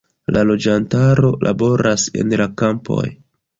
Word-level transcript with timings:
La 0.37 0.41
loĝantaro 0.51 1.29
laboras 1.49 2.09
en 2.25 2.35
la 2.43 2.51
kampoj. 2.65 3.01